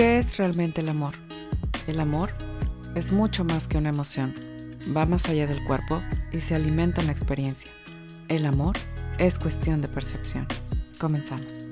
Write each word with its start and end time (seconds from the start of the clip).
¿Qué 0.00 0.16
es 0.16 0.38
realmente 0.38 0.80
el 0.80 0.88
amor? 0.88 1.12
El 1.86 2.00
amor 2.00 2.30
es 2.94 3.12
mucho 3.12 3.44
más 3.44 3.68
que 3.68 3.76
una 3.76 3.90
emoción. 3.90 4.34
Va 4.96 5.04
más 5.04 5.28
allá 5.28 5.46
del 5.46 5.62
cuerpo 5.64 6.02
y 6.32 6.40
se 6.40 6.54
alimenta 6.54 7.02
en 7.02 7.08
la 7.08 7.12
experiencia. 7.12 7.70
El 8.28 8.46
amor 8.46 8.78
es 9.18 9.38
cuestión 9.38 9.82
de 9.82 9.88
percepción. 9.88 10.46
Comenzamos. 10.98 11.66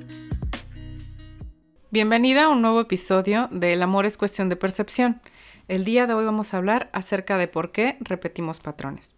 Bienvenida 1.91 2.45
a 2.45 2.49
un 2.49 2.61
nuevo 2.61 2.83
episodio 2.83 3.49
de 3.51 3.73
El 3.73 3.83
amor 3.83 4.05
es 4.05 4.19
cuestión 4.19 4.51
de 4.51 4.57
percepción. 4.57 5.23
El 5.67 5.87
día 5.87 6.07
de 6.07 6.13
hoy 6.13 6.27
vamos 6.27 6.53
a 6.53 6.59
hablar 6.59 6.91
acerca 6.93 7.39
de 7.39 7.49
por 7.49 7.73
qué 7.73 7.97
repetimos 8.01 8.61
patrones. 8.61 9.17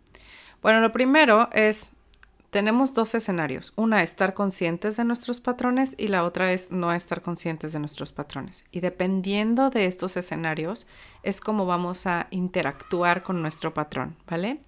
Bueno, 0.62 0.80
lo 0.80 0.92
primero 0.92 1.50
es 1.52 1.90
tenemos 2.50 2.94
dos 2.94 3.14
escenarios. 3.14 3.72
Una, 3.76 4.02
estar 4.02 4.34
conscientes 4.34 4.96
de 4.96 5.04
nuestros 5.04 5.40
patrones 5.40 5.94
y 5.96 6.08
la 6.08 6.24
otra 6.24 6.52
es 6.52 6.70
no 6.70 6.92
estar 6.92 7.22
conscientes 7.22 7.72
de 7.72 7.78
nuestros 7.78 8.12
patrones. 8.12 8.64
Y 8.72 8.80
dependiendo 8.80 9.70
de 9.70 9.86
estos 9.86 10.16
escenarios 10.16 10.86
es 11.22 11.40
como 11.40 11.66
vamos 11.66 12.06
a 12.06 12.26
interactuar 12.30 13.22
con 13.22 13.40
nuestro 13.40 13.72
patrón, 13.72 14.16
¿vale? 14.28 14.60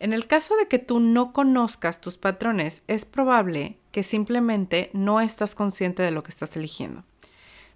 En 0.00 0.12
el 0.12 0.26
caso 0.26 0.56
de 0.56 0.68
que 0.68 0.78
tú 0.78 1.00
no 1.00 1.32
conozcas 1.32 2.00
tus 2.00 2.18
patrones, 2.18 2.82
es 2.86 3.04
probable 3.04 3.78
que 3.90 4.02
simplemente 4.02 4.90
no 4.92 5.20
estás 5.20 5.54
consciente 5.54 6.02
de 6.02 6.12
lo 6.12 6.22
que 6.22 6.30
estás 6.30 6.56
eligiendo. 6.56 7.04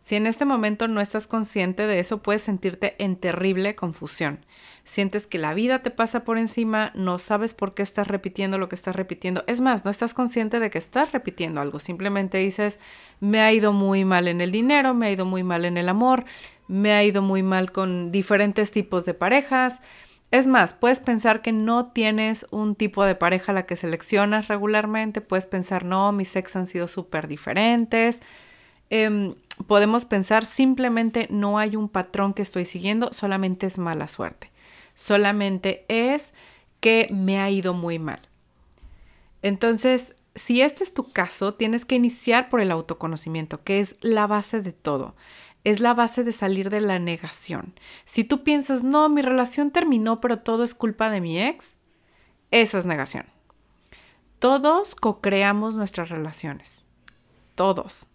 Si 0.03 0.17
en 0.17 0.27
este 0.27 0.45
momento 0.45 0.89
no 0.89 1.01
estás 1.01 1.29
consciente 1.29 1.87
de 1.87 2.01
eso, 2.01 2.23
puedes 2.23 2.43
sentirte 2.43 2.97
en 2.99 3.15
terrible 3.15 3.77
confusión. 3.77 4.45
Sientes 4.83 5.29
que 5.29 5.39
la 5.39 5.55
vida 5.55 5.81
te 5.81 5.93
pasa 5.93 6.25
por 6.25 6.39
encima, 6.39 6.91
no 6.97 7.21
sabes 7.21 7.55
por 7.55 7.73
qué 7.73 7.83
estás 7.83 8.09
repitiendo 8.09 8.59
lo 8.59 8.69
que 8.69 8.75
estás 8.75 8.97
repitiendo. 8.97 9.45
Es 9.47 9.61
más, 9.61 9.85
no 9.85 9.93
estás 9.93 10.13
consciente 10.13 10.59
de 10.59 10.71
que 10.71 10.79
estás 10.79 11.13
repitiendo 11.13 11.61
algo. 11.61 11.79
Simplemente 11.79 12.39
dices, 12.39 12.81
me 13.21 13.41
ha 13.41 13.53
ido 13.53 13.73
muy 13.73 14.05
mal 14.05 14.27
en 14.27 14.41
el 14.41 14.51
dinero, 14.51 14.93
me 14.93 15.07
ha 15.07 15.13
ido 15.13 15.25
muy 15.25 15.45
mal 15.45 15.65
en 15.65 15.77
el 15.77 15.89
amor, 15.89 16.25
me 16.67 16.93
ha 16.93 17.05
ido 17.05 17.23
muy 17.23 17.45
mal 17.45 17.71
con 17.71 18.11
diferentes 18.11 18.73
tipos 18.73 19.05
de 19.05 19.15
parejas. 19.15 19.81
Es 20.33 20.49
más, 20.49 20.73
puedes 20.73 20.99
pensar 20.99 21.43
que 21.43 21.53
no 21.53 21.93
tienes 21.93 22.47
un 22.51 22.75
tipo 22.75 23.05
de 23.05 23.15
pareja 23.15 23.53
a 23.53 23.55
la 23.55 23.67
que 23.67 23.77
seleccionas 23.77 24.49
regularmente, 24.49 25.21
puedes 25.21 25.47
pensar, 25.47 25.85
no, 25.85 26.11
mis 26.11 26.35
ex 26.35 26.57
han 26.57 26.67
sido 26.67 26.89
súper 26.89 27.29
diferentes. 27.29 28.21
Em, 28.95 29.37
podemos 29.67 30.05
pensar 30.05 30.47
simplemente 30.47 31.29
no 31.31 31.59
hay 31.59 31.77
un 31.77 31.89
patrón 31.89 32.35
que 32.35 32.43
estoy 32.43 32.65
siguiendo, 32.65 33.13
solamente 33.13 33.67
es 33.67 33.79
mala 33.79 34.09
suerte. 34.09 34.51
Solamente 34.95 35.85
es 35.89 36.35
que 36.81 37.09
me 37.11 37.39
ha 37.39 37.51
ido 37.51 37.75
muy 37.75 37.99
mal. 37.99 38.21
Entonces, 39.43 40.15
si 40.35 40.63
este 40.63 40.85
es 40.85 40.95
tu 40.95 41.11
caso, 41.13 41.55
tienes 41.55 41.85
que 41.85 41.97
iniciar 41.97 42.49
por 42.49 42.61
el 42.61 42.71
autoconocimiento, 42.71 43.63
que 43.63 43.81
es 43.81 43.97
la 44.01 44.27
base 44.27 44.63
de 44.63 44.73
todo. 44.73 45.15
Es 45.65 45.81
la 45.81 45.95
base 45.95 46.25
de 46.25 46.33
salir 46.33 46.71
de 46.71 46.81
la 46.81 46.99
negación. 46.99 47.75
Si 48.05 48.25
tú 48.25 48.43
piensas, 48.43 48.83
no, 48.83 49.09
mi 49.09 49.23
relación 49.23 49.71
terminó, 49.71 50.21
pero 50.21 50.41
todo 50.41 50.65
es 50.65 50.75
culpa 50.75 51.11
de 51.11 51.21
mi 51.21 51.41
ex, 51.41 51.77
eso 52.51 52.79
es 52.79 52.87
negación. 52.87 53.27
Todos 54.39 54.95
co-creamos 54.95 55.77
nuestras 55.77 56.09
relaciones. 56.09 56.87
Todos. 57.55 58.09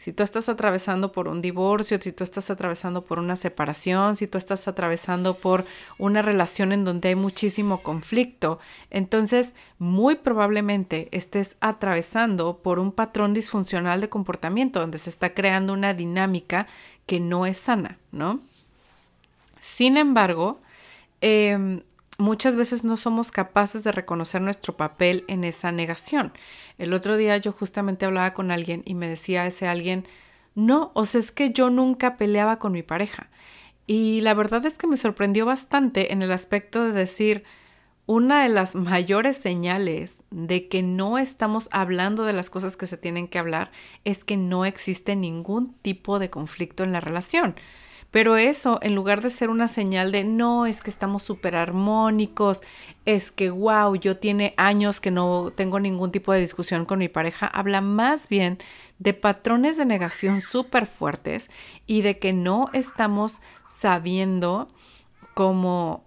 Si 0.00 0.14
tú 0.14 0.22
estás 0.22 0.48
atravesando 0.48 1.12
por 1.12 1.28
un 1.28 1.42
divorcio, 1.42 2.00
si 2.00 2.10
tú 2.10 2.24
estás 2.24 2.48
atravesando 2.48 3.04
por 3.04 3.18
una 3.18 3.36
separación, 3.36 4.16
si 4.16 4.26
tú 4.26 4.38
estás 4.38 4.66
atravesando 4.66 5.36
por 5.36 5.66
una 5.98 6.22
relación 6.22 6.72
en 6.72 6.86
donde 6.86 7.10
hay 7.10 7.16
muchísimo 7.16 7.82
conflicto, 7.82 8.60
entonces 8.88 9.54
muy 9.78 10.14
probablemente 10.14 11.10
estés 11.12 11.58
atravesando 11.60 12.62
por 12.62 12.78
un 12.78 12.92
patrón 12.92 13.34
disfuncional 13.34 14.00
de 14.00 14.08
comportamiento 14.08 14.80
donde 14.80 14.96
se 14.96 15.10
está 15.10 15.34
creando 15.34 15.74
una 15.74 15.92
dinámica 15.92 16.66
que 17.04 17.20
no 17.20 17.44
es 17.44 17.58
sana, 17.58 17.98
¿no? 18.10 18.40
Sin 19.58 19.98
embargo, 19.98 20.62
eh, 21.20 21.82
muchas 22.20 22.56
veces 22.56 22.84
no 22.84 22.96
somos 22.96 23.32
capaces 23.32 23.84
de 23.84 23.92
reconocer 23.92 24.40
nuestro 24.40 24.76
papel 24.76 25.24
en 25.28 25.44
esa 25.44 25.72
negación. 25.72 26.32
El 26.78 26.92
otro 26.92 27.16
día 27.16 27.36
yo 27.38 27.52
justamente 27.52 28.06
hablaba 28.06 28.32
con 28.34 28.50
alguien 28.50 28.82
y 28.84 28.94
me 28.94 29.08
decía 29.08 29.46
ese 29.46 29.66
alguien, 29.66 30.06
no, 30.54 30.92
o 30.94 31.04
sea, 31.04 31.20
es 31.20 31.32
que 31.32 31.50
yo 31.50 31.70
nunca 31.70 32.16
peleaba 32.16 32.58
con 32.58 32.72
mi 32.72 32.82
pareja. 32.82 33.30
Y 33.86 34.20
la 34.20 34.34
verdad 34.34 34.64
es 34.66 34.78
que 34.78 34.86
me 34.86 34.96
sorprendió 34.96 35.46
bastante 35.46 36.12
en 36.12 36.22
el 36.22 36.30
aspecto 36.32 36.84
de 36.84 36.92
decir, 36.92 37.44
una 38.06 38.42
de 38.42 38.48
las 38.48 38.74
mayores 38.74 39.36
señales 39.36 40.22
de 40.30 40.68
que 40.68 40.82
no 40.82 41.16
estamos 41.16 41.68
hablando 41.70 42.24
de 42.24 42.32
las 42.32 42.50
cosas 42.50 42.76
que 42.76 42.88
se 42.88 42.96
tienen 42.96 43.28
que 43.28 43.38
hablar 43.38 43.70
es 44.04 44.24
que 44.24 44.36
no 44.36 44.64
existe 44.64 45.14
ningún 45.14 45.74
tipo 45.74 46.18
de 46.18 46.28
conflicto 46.28 46.82
en 46.82 46.92
la 46.92 47.00
relación. 47.00 47.54
Pero 48.10 48.36
eso, 48.36 48.78
en 48.82 48.94
lugar 48.94 49.22
de 49.22 49.30
ser 49.30 49.50
una 49.50 49.68
señal 49.68 50.10
de 50.10 50.24
no, 50.24 50.66
es 50.66 50.82
que 50.82 50.90
estamos 50.90 51.22
súper 51.22 51.54
armónicos, 51.54 52.60
es 53.04 53.30
que 53.30 53.50
wow, 53.50 53.94
yo 53.94 54.16
tiene 54.16 54.54
años 54.56 55.00
que 55.00 55.10
no 55.10 55.52
tengo 55.54 55.78
ningún 55.78 56.10
tipo 56.10 56.32
de 56.32 56.40
discusión 56.40 56.86
con 56.86 56.98
mi 56.98 57.08
pareja, 57.08 57.46
habla 57.46 57.80
más 57.80 58.28
bien 58.28 58.58
de 58.98 59.14
patrones 59.14 59.76
de 59.76 59.86
negación 59.86 60.40
súper 60.40 60.86
fuertes 60.86 61.50
y 61.86 62.02
de 62.02 62.18
que 62.18 62.32
no 62.32 62.68
estamos 62.72 63.40
sabiendo 63.68 64.68
cómo 65.34 66.04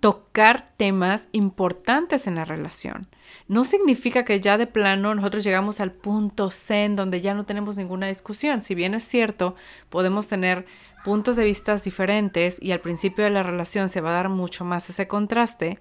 tocar 0.00 0.72
temas 0.76 1.28
importantes 1.32 2.26
en 2.26 2.36
la 2.36 2.44
relación. 2.44 3.08
No 3.48 3.64
significa 3.64 4.24
que 4.24 4.40
ya 4.40 4.56
de 4.56 4.66
plano 4.66 5.14
nosotros 5.14 5.42
llegamos 5.42 5.80
al 5.80 5.90
punto 5.92 6.50
zen 6.50 6.94
donde 6.94 7.20
ya 7.20 7.34
no 7.34 7.44
tenemos 7.44 7.76
ninguna 7.76 8.06
discusión. 8.06 8.62
Si 8.62 8.74
bien 8.74 8.94
es 8.94 9.02
cierto, 9.02 9.56
podemos 9.88 10.28
tener 10.28 10.66
puntos 11.06 11.36
de 11.36 11.44
vista 11.44 11.76
diferentes 11.76 12.60
y 12.60 12.72
al 12.72 12.80
principio 12.80 13.22
de 13.22 13.30
la 13.30 13.44
relación 13.44 13.88
se 13.88 14.00
va 14.00 14.10
a 14.10 14.14
dar 14.14 14.28
mucho 14.28 14.64
más 14.64 14.90
ese 14.90 15.06
contraste, 15.06 15.78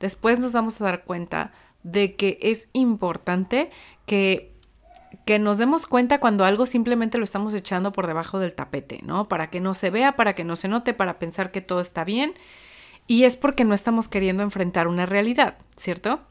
después 0.00 0.38
nos 0.38 0.52
vamos 0.52 0.80
a 0.80 0.84
dar 0.84 1.04
cuenta 1.04 1.52
de 1.82 2.16
que 2.16 2.38
es 2.40 2.70
importante 2.72 3.68
que 4.06 4.50
que 5.26 5.38
nos 5.38 5.58
demos 5.58 5.86
cuenta 5.86 6.20
cuando 6.20 6.46
algo 6.46 6.64
simplemente 6.64 7.18
lo 7.18 7.24
estamos 7.24 7.52
echando 7.52 7.92
por 7.92 8.06
debajo 8.06 8.38
del 8.38 8.54
tapete, 8.54 9.00
¿no? 9.02 9.28
Para 9.28 9.50
que 9.50 9.60
no 9.60 9.74
se 9.74 9.90
vea, 9.90 10.16
para 10.16 10.34
que 10.34 10.42
no 10.42 10.56
se 10.56 10.68
note, 10.68 10.94
para 10.94 11.18
pensar 11.18 11.50
que 11.50 11.60
todo 11.60 11.82
está 11.82 12.02
bien 12.02 12.32
y 13.06 13.24
es 13.24 13.36
porque 13.36 13.66
no 13.66 13.74
estamos 13.74 14.08
queriendo 14.08 14.42
enfrentar 14.42 14.88
una 14.88 15.04
realidad, 15.04 15.58
¿cierto? 15.76 16.22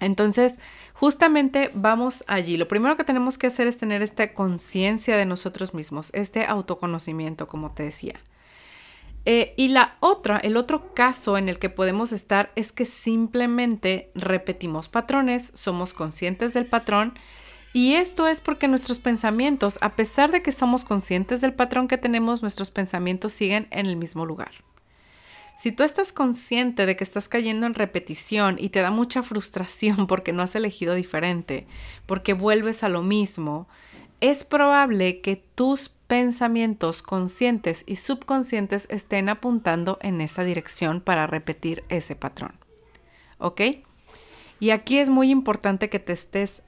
Entonces, 0.00 0.58
justamente 0.92 1.70
vamos 1.74 2.24
allí. 2.26 2.56
Lo 2.56 2.68
primero 2.68 2.96
que 2.96 3.04
tenemos 3.04 3.38
que 3.38 3.46
hacer 3.46 3.66
es 3.66 3.78
tener 3.78 4.02
esta 4.02 4.32
conciencia 4.32 5.16
de 5.16 5.26
nosotros 5.26 5.74
mismos, 5.74 6.10
este 6.12 6.44
autoconocimiento, 6.46 7.46
como 7.46 7.72
te 7.72 7.84
decía. 7.84 8.20
Eh, 9.26 9.54
y 9.56 9.68
la 9.68 9.96
otra, 10.00 10.36
el 10.38 10.56
otro 10.56 10.92
caso 10.92 11.38
en 11.38 11.48
el 11.48 11.58
que 11.58 11.70
podemos 11.70 12.12
estar 12.12 12.52
es 12.56 12.72
que 12.72 12.84
simplemente 12.84 14.10
repetimos 14.14 14.88
patrones, 14.88 15.50
somos 15.54 15.94
conscientes 15.94 16.52
del 16.52 16.66
patrón 16.66 17.14
y 17.72 17.94
esto 17.94 18.28
es 18.28 18.40
porque 18.40 18.68
nuestros 18.68 18.98
pensamientos, 18.98 19.78
a 19.80 19.96
pesar 19.96 20.30
de 20.30 20.42
que 20.42 20.52
somos 20.52 20.84
conscientes 20.84 21.40
del 21.40 21.54
patrón 21.54 21.88
que 21.88 21.96
tenemos, 21.96 22.42
nuestros 22.42 22.70
pensamientos 22.70 23.32
siguen 23.32 23.66
en 23.70 23.86
el 23.86 23.96
mismo 23.96 24.26
lugar. 24.26 24.52
Si 25.56 25.70
tú 25.72 25.82
estás 25.82 26.12
consciente 26.12 26.84
de 26.84 26.96
que 26.96 27.04
estás 27.04 27.28
cayendo 27.28 27.66
en 27.66 27.74
repetición 27.74 28.56
y 28.58 28.70
te 28.70 28.80
da 28.80 28.90
mucha 28.90 29.22
frustración 29.22 30.06
porque 30.08 30.32
no 30.32 30.42
has 30.42 30.54
elegido 30.54 30.94
diferente, 30.94 31.66
porque 32.06 32.34
vuelves 32.34 32.82
a 32.82 32.88
lo 32.88 33.02
mismo, 33.02 33.68
es 34.20 34.44
probable 34.44 35.20
que 35.20 35.36
tus 35.36 35.90
pensamientos 36.06 37.02
conscientes 37.02 37.82
y 37.86 37.96
subconscientes 37.96 38.86
estén 38.90 39.28
apuntando 39.28 39.98
en 40.02 40.20
esa 40.20 40.44
dirección 40.44 41.00
para 41.00 41.26
repetir 41.26 41.84
ese 41.88 42.14
patrón. 42.14 42.52
¿Ok? 43.38 43.60
Y 44.60 44.70
aquí 44.70 44.98
es 44.98 45.10
muy 45.10 45.30
importante 45.30 45.88
que 45.88 45.98
te 45.98 46.12
estés 46.12 46.62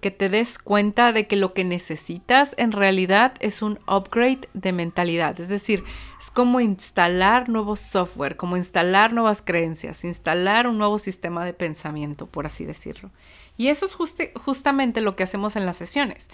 que 0.00 0.10
te 0.10 0.28
des 0.28 0.58
cuenta 0.58 1.12
de 1.12 1.26
que 1.26 1.36
lo 1.36 1.52
que 1.52 1.64
necesitas 1.64 2.54
en 2.56 2.72
realidad 2.72 3.34
es 3.40 3.62
un 3.62 3.78
upgrade 3.86 4.48
de 4.54 4.72
mentalidad. 4.72 5.38
Es 5.38 5.48
decir, 5.48 5.84
es 6.20 6.30
como 6.30 6.60
instalar 6.60 7.48
nuevo 7.48 7.76
software, 7.76 8.36
como 8.36 8.56
instalar 8.56 9.12
nuevas 9.12 9.42
creencias, 9.42 10.04
instalar 10.04 10.66
un 10.66 10.78
nuevo 10.78 10.98
sistema 10.98 11.44
de 11.44 11.52
pensamiento, 11.52 12.26
por 12.26 12.46
así 12.46 12.64
decirlo. 12.64 13.10
Y 13.56 13.68
eso 13.68 13.86
es 13.86 13.96
justamente 14.34 15.00
lo 15.00 15.14
que 15.14 15.22
hacemos 15.22 15.56
en 15.56 15.66
las 15.66 15.76
sesiones. 15.76 16.28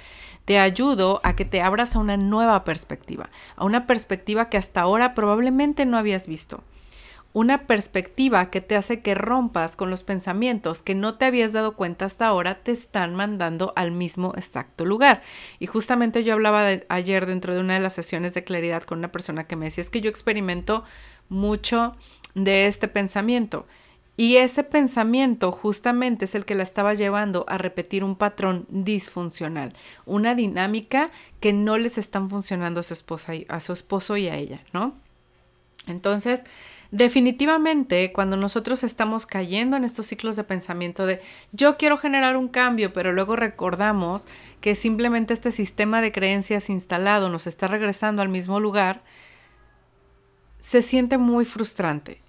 Te 0.44 0.58
ayudo 0.58 1.20
a 1.22 1.36
que 1.36 1.44
te 1.44 1.60
abras 1.60 1.96
a 1.96 1.98
una 1.98 2.16
nueva 2.16 2.64
perspectiva, 2.64 3.30
a 3.56 3.64
una 3.64 3.86
perspectiva 3.86 4.48
que 4.48 4.56
hasta 4.56 4.80
ahora 4.80 5.14
probablemente 5.14 5.84
no 5.84 5.98
habías 5.98 6.26
visto 6.26 6.62
una 7.32 7.66
perspectiva 7.66 8.50
que 8.50 8.60
te 8.60 8.76
hace 8.76 9.00
que 9.00 9.14
rompas 9.14 9.76
con 9.76 9.88
los 9.88 10.02
pensamientos 10.02 10.82
que 10.82 10.94
no 10.94 11.14
te 11.16 11.26
habías 11.26 11.52
dado 11.52 11.76
cuenta 11.76 12.04
hasta 12.04 12.26
ahora 12.26 12.62
te 12.62 12.72
están 12.72 13.14
mandando 13.14 13.72
al 13.76 13.92
mismo 13.92 14.32
exacto 14.36 14.84
lugar. 14.84 15.22
Y 15.58 15.66
justamente 15.66 16.24
yo 16.24 16.32
hablaba 16.32 16.66
ayer 16.88 17.26
dentro 17.26 17.54
de 17.54 17.60
una 17.60 17.74
de 17.74 17.80
las 17.80 17.92
sesiones 17.92 18.34
de 18.34 18.44
claridad 18.44 18.82
con 18.82 18.98
una 18.98 19.12
persona 19.12 19.46
que 19.46 19.56
me 19.56 19.66
decía 19.66 19.82
es 19.82 19.90
que 19.90 20.00
yo 20.00 20.10
experimento 20.10 20.84
mucho 21.28 21.96
de 22.34 22.66
este 22.66 22.88
pensamiento. 22.88 23.66
Y 24.16 24.36
ese 24.36 24.64
pensamiento 24.64 25.50
justamente 25.50 26.26
es 26.26 26.34
el 26.34 26.44
que 26.44 26.54
la 26.54 26.62
estaba 26.62 26.92
llevando 26.92 27.46
a 27.48 27.56
repetir 27.56 28.04
un 28.04 28.16
patrón 28.16 28.66
disfuncional, 28.68 29.72
una 30.04 30.34
dinámica 30.34 31.10
que 31.40 31.54
no 31.54 31.78
les 31.78 31.96
están 31.96 32.28
funcionando 32.28 32.80
a 32.80 32.82
su, 32.82 32.92
esposa 32.92 33.34
y, 33.34 33.46
a 33.48 33.60
su 33.60 33.72
esposo 33.72 34.18
y 34.18 34.28
a 34.28 34.36
ella, 34.36 34.62
¿no? 34.74 34.94
Entonces, 35.86 36.44
definitivamente, 36.90 38.12
cuando 38.12 38.36
nosotros 38.36 38.82
estamos 38.84 39.26
cayendo 39.26 39.76
en 39.76 39.84
estos 39.84 40.06
ciclos 40.06 40.36
de 40.36 40.44
pensamiento 40.44 41.06
de 41.06 41.20
yo 41.52 41.76
quiero 41.76 41.98
generar 41.98 42.36
un 42.36 42.48
cambio, 42.48 42.92
pero 42.92 43.12
luego 43.12 43.36
recordamos 43.36 44.26
que 44.60 44.74
simplemente 44.74 45.32
este 45.32 45.50
sistema 45.50 46.00
de 46.00 46.12
creencias 46.12 46.70
instalado 46.70 47.28
nos 47.28 47.46
está 47.46 47.68
regresando 47.68 48.22
al 48.22 48.28
mismo 48.28 48.60
lugar, 48.60 49.02
se 50.60 50.82
siente 50.82 51.18
muy 51.18 51.44
frustrante. 51.44 52.20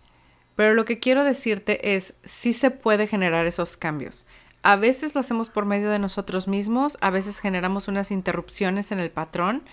Pero 0.56 0.74
lo 0.74 0.86
que 0.86 1.00
quiero 1.00 1.24
decirte 1.24 1.96
es, 1.96 2.16
sí 2.24 2.54
se 2.54 2.72
puede 2.72 3.08
generar 3.08 3.46
esos 3.46 3.78
cambios. 3.78 4.26
A 4.64 4.76
veces 4.76 5.16
lo 5.16 5.22
hacemos 5.22 5.50
por 5.50 5.66
medio 5.66 5.90
de 5.90 5.98
nosotros 5.98 6.48
mismos, 6.48 6.98
a 7.02 7.10
veces 7.10 7.40
generamos 7.40 7.88
unas 7.88 8.12
interrupciones 8.12 8.92
en 8.92 9.00
el 9.00 9.10
patrón, 9.10 9.64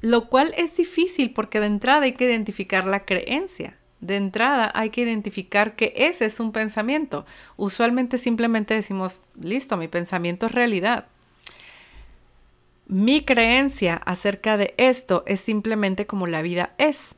lo 0.00 0.28
cual 0.28 0.52
es 0.56 0.76
difícil 0.76 1.32
porque 1.32 1.60
de 1.60 1.66
entrada 1.66 2.02
hay 2.02 2.12
que 2.12 2.24
identificar 2.24 2.86
la 2.86 3.04
creencia. 3.04 3.78
De 4.00 4.16
entrada 4.16 4.70
hay 4.74 4.90
que 4.90 5.02
identificar 5.02 5.74
que 5.74 5.92
ese 5.96 6.26
es 6.26 6.40
un 6.40 6.52
pensamiento. 6.52 7.24
Usualmente 7.56 8.18
simplemente 8.18 8.74
decimos, 8.74 9.20
listo, 9.40 9.76
mi 9.76 9.88
pensamiento 9.88 10.46
es 10.46 10.52
realidad. 10.52 11.06
Mi 12.86 13.24
creencia 13.24 13.94
acerca 13.94 14.56
de 14.56 14.74
esto 14.76 15.24
es 15.26 15.40
simplemente 15.40 16.06
como 16.06 16.26
la 16.26 16.42
vida 16.42 16.74
es. 16.78 17.16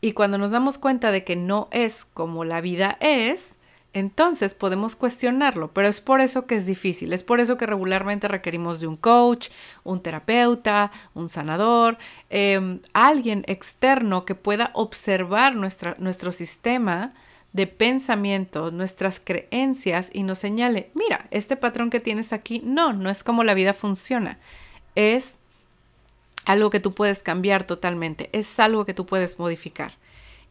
Y 0.00 0.12
cuando 0.12 0.38
nos 0.38 0.50
damos 0.50 0.78
cuenta 0.78 1.10
de 1.10 1.24
que 1.24 1.36
no 1.36 1.68
es 1.72 2.06
como 2.06 2.44
la 2.44 2.60
vida 2.60 2.96
es, 3.00 3.56
entonces 3.92 4.54
podemos 4.54 4.94
cuestionarlo, 4.94 5.72
pero 5.72 5.88
es 5.88 6.00
por 6.00 6.20
eso 6.20 6.46
que 6.46 6.54
es 6.56 6.66
difícil, 6.66 7.12
es 7.12 7.22
por 7.22 7.40
eso 7.40 7.56
que 7.56 7.66
regularmente 7.66 8.28
requerimos 8.28 8.80
de 8.80 8.86
un 8.86 8.96
coach, 8.96 9.48
un 9.82 10.00
terapeuta, 10.00 10.92
un 11.14 11.28
sanador, 11.28 11.98
em, 12.28 12.80
alguien 12.92 13.44
externo 13.48 14.24
que 14.24 14.36
pueda 14.36 14.70
observar 14.74 15.56
nuestra, 15.56 15.96
nuestro 15.98 16.30
sistema 16.30 17.14
de 17.52 17.66
pensamiento, 17.66 18.70
nuestras 18.70 19.18
creencias 19.18 20.10
y 20.12 20.22
nos 20.22 20.38
señale, 20.38 20.90
mira, 20.94 21.26
este 21.32 21.56
patrón 21.56 21.90
que 21.90 21.98
tienes 21.98 22.32
aquí, 22.32 22.62
no, 22.64 22.92
no 22.92 23.10
es 23.10 23.24
como 23.24 23.42
la 23.42 23.54
vida 23.54 23.74
funciona, 23.74 24.38
es 24.94 25.38
algo 26.44 26.70
que 26.70 26.78
tú 26.78 26.92
puedes 26.92 27.22
cambiar 27.24 27.64
totalmente, 27.64 28.30
es 28.32 28.60
algo 28.60 28.84
que 28.84 28.94
tú 28.94 29.04
puedes 29.04 29.38
modificar. 29.40 29.92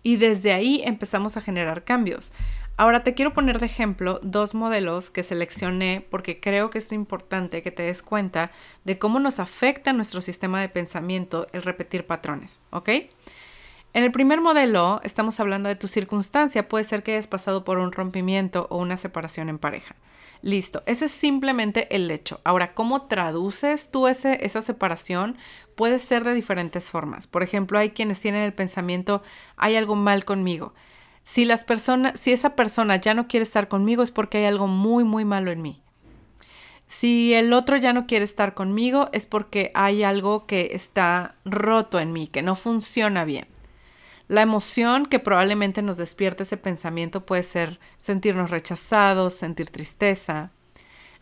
Y 0.03 0.17
desde 0.17 0.53
ahí 0.53 0.81
empezamos 0.85 1.37
a 1.37 1.41
generar 1.41 1.83
cambios. 1.83 2.31
Ahora 2.77 3.03
te 3.03 3.13
quiero 3.13 3.33
poner 3.33 3.59
de 3.59 3.65
ejemplo 3.65 4.21
dos 4.23 4.55
modelos 4.55 5.11
que 5.11 5.21
seleccioné 5.21 6.05
porque 6.09 6.39
creo 6.39 6.69
que 6.69 6.77
es 6.77 6.93
importante 6.93 7.61
que 7.61 7.71
te 7.71 7.83
des 7.83 8.01
cuenta 8.01 8.51
de 8.85 8.97
cómo 8.97 9.19
nos 9.19 9.39
afecta 9.39 9.91
nuestro 9.91 10.21
sistema 10.21 10.61
de 10.61 10.69
pensamiento 10.69 11.47
el 11.51 11.63
repetir 11.63 12.05
patrones, 12.05 12.61
¿ok? 12.69 12.89
En 13.91 14.03
el 14.03 14.11
primer 14.11 14.39
modelo 14.39 15.01
estamos 15.03 15.39
hablando 15.39 15.67
de 15.67 15.75
tu 15.75 15.87
circunstancia. 15.87 16.69
Puede 16.69 16.83
ser 16.83 17.01
que 17.01 17.13
hayas 17.13 17.25
pasado 17.25 17.63
por 17.63 17.79
un 17.79 17.91
rompimiento 17.91 18.67
o 18.69 18.77
una 18.77 18.97
separación 18.97 19.49
en 19.49 19.57
pareja. 19.57 19.95
Listo, 20.43 20.83
ese 20.85 21.05
es 21.05 21.11
simplemente 21.11 21.93
el 21.95 22.09
hecho. 22.11 22.39
Ahora, 22.43 22.73
¿cómo 22.75 23.07
traduces 23.07 23.89
tú 23.89 24.07
ese, 24.07 24.45
esa 24.45 24.61
separación? 24.61 25.37
Puede 25.75 25.97
ser 25.97 26.23
de 26.23 26.35
diferentes 26.35 26.91
formas. 26.91 27.25
Por 27.25 27.41
ejemplo, 27.41 27.79
hay 27.79 27.89
quienes 27.89 28.19
tienen 28.19 28.43
el 28.43 28.53
pensamiento, 28.53 29.23
hay 29.57 29.75
algo 29.75 29.95
mal 29.95 30.23
conmigo. 30.23 30.73
Si, 31.23 31.45
las 31.45 31.63
personas, 31.63 32.19
si 32.19 32.31
esa 32.31 32.55
persona 32.55 32.95
ya 32.97 33.15
no 33.15 33.27
quiere 33.27 33.43
estar 33.43 33.67
conmigo 33.67 34.03
es 34.03 34.11
porque 34.11 34.37
hay 34.37 34.45
algo 34.45 34.67
muy, 34.67 35.03
muy 35.03 35.25
malo 35.25 35.49
en 35.51 35.63
mí. 35.63 35.81
Si 36.87 37.33
el 37.33 37.53
otro 37.53 37.75
ya 37.77 37.91
no 37.93 38.05
quiere 38.07 38.25
estar 38.25 38.53
conmigo 38.53 39.09
es 39.13 39.25
porque 39.25 39.71
hay 39.73 40.03
algo 40.03 40.45
que 40.45 40.69
está 40.73 41.35
roto 41.43 41.99
en 41.99 42.13
mí, 42.13 42.27
que 42.27 42.41
no 42.43 42.55
funciona 42.55 43.25
bien. 43.25 43.47
La 44.29 44.43
emoción 44.43 45.07
que 45.07 45.17
probablemente 45.17 45.81
nos 45.81 45.97
despierte 45.97 46.43
ese 46.43 46.55
pensamiento 46.55 47.25
puede 47.25 47.41
ser 47.41 47.79
sentirnos 47.97 48.51
rechazados, 48.51 49.33
sentir 49.33 49.71
tristeza. 49.71 50.51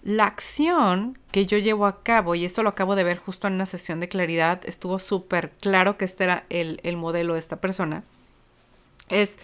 La 0.04 0.26
acción 0.26 1.18
que 1.32 1.46
yo 1.46 1.58
llevo 1.58 1.86
a 1.86 2.04
cabo, 2.04 2.36
y 2.36 2.44
esto 2.44 2.64
lo 2.64 2.70
acabo 2.70 2.98
de 2.98 3.06
ver 3.06 3.18
justo 3.18 3.48
en 3.48 3.54
una 3.54 3.66
sesión 3.66 4.02
de 4.02 4.10
claridad, 4.10 4.60
estuvo 4.66 5.00
súper 5.00 5.52
claro 5.52 5.98
que 5.98 6.04
este 6.04 6.26
era 6.26 6.46
el, 6.50 6.82
el 6.84 6.98
modelo 6.98 7.34
de 7.34 7.40
esta 7.40 7.62
persona, 7.62 8.04
es 9.08 9.38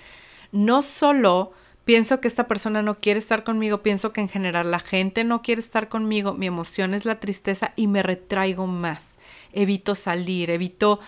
no 0.51 0.81
solo 0.81 1.53
pienso 1.85 2.19
que 2.19 2.27
esta 2.27 2.47
persona 2.47 2.81
no 2.81 2.99
quiere 2.99 3.19
estar 3.19 3.45
conmigo, 3.45 3.81
pienso 3.81 4.11
que 4.11 4.21
en 4.21 4.29
general 4.29 4.71
la 4.71 4.79
gente 4.79 5.23
no 5.23 5.41
quiere 5.41 5.59
estar 5.59 5.87
conmigo, 5.87 6.33
mi 6.33 6.47
emoción 6.47 6.93
es 6.93 7.05
la 7.05 7.21
tristeza 7.21 7.71
y 7.77 7.87
me 7.87 8.03
retraigo 8.03 8.67
más, 8.67 9.17
evito 9.53 9.95
salir, 9.95 10.49
evito 10.49 10.99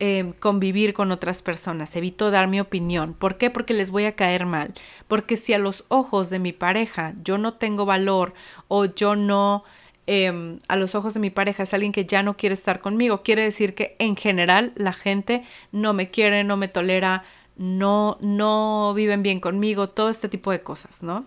Em, 0.00 0.32
convivir 0.32 0.92
con 0.92 1.12
otras 1.12 1.40
personas, 1.40 1.94
evito 1.94 2.32
dar 2.32 2.48
mi 2.48 2.58
opinión. 2.58 3.14
¿Por 3.14 3.38
qué? 3.38 3.48
Porque 3.48 3.74
les 3.74 3.92
voy 3.92 4.06
a 4.06 4.16
caer 4.16 4.44
mal. 4.44 4.74
Porque 5.06 5.36
si 5.36 5.52
a 5.52 5.58
los 5.58 5.84
ojos 5.86 6.30
de 6.30 6.40
mi 6.40 6.52
pareja 6.52 7.14
yo 7.22 7.38
no 7.38 7.54
tengo 7.54 7.86
valor 7.86 8.34
o 8.66 8.86
yo 8.86 9.14
no, 9.14 9.62
em, 10.08 10.58
a 10.66 10.74
los 10.74 10.96
ojos 10.96 11.14
de 11.14 11.20
mi 11.20 11.30
pareja 11.30 11.62
es 11.62 11.72
alguien 11.74 11.92
que 11.92 12.06
ya 12.06 12.24
no 12.24 12.36
quiere 12.36 12.54
estar 12.54 12.80
conmigo, 12.80 13.22
quiere 13.22 13.44
decir 13.44 13.76
que 13.76 13.94
en 14.00 14.16
general 14.16 14.72
la 14.74 14.92
gente 14.92 15.44
no 15.70 15.92
me 15.92 16.10
quiere, 16.10 16.42
no 16.42 16.56
me 16.56 16.66
tolera, 16.66 17.22
no, 17.56 18.18
no 18.20 18.94
viven 18.94 19.22
bien 19.22 19.38
conmigo, 19.38 19.90
todo 19.90 20.10
este 20.10 20.28
tipo 20.28 20.50
de 20.50 20.62
cosas, 20.62 21.04
¿no? 21.04 21.24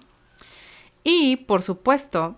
Y 1.06 1.38
por 1.38 1.64
supuesto 1.64 2.36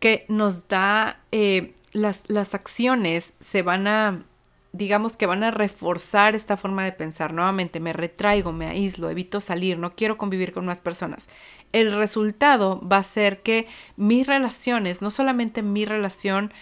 que 0.00 0.24
nos 0.28 0.68
da, 0.68 1.20
eh, 1.32 1.74
las, 1.92 2.24
las 2.28 2.54
acciones 2.54 3.34
se 3.40 3.62
van 3.62 3.86
a 3.86 4.24
digamos 4.76 5.16
que 5.16 5.26
van 5.26 5.42
a 5.42 5.50
reforzar 5.50 6.34
esta 6.34 6.56
forma 6.56 6.84
de 6.84 6.92
pensar. 6.92 7.32
Nuevamente, 7.32 7.80
me 7.80 7.92
retraigo, 7.92 8.52
me 8.52 8.66
aíslo, 8.66 9.10
evito 9.10 9.40
salir, 9.40 9.78
no 9.78 9.92
quiero 9.92 10.18
convivir 10.18 10.52
con 10.52 10.66
más 10.66 10.80
personas. 10.80 11.28
El 11.72 11.92
resultado 11.92 12.80
va 12.86 12.98
a 12.98 13.02
ser 13.02 13.42
que 13.42 13.66
mis 13.96 14.26
relaciones, 14.26 15.02
no 15.02 15.10
solamente 15.10 15.62
mi 15.62 15.84
relación 15.84 16.52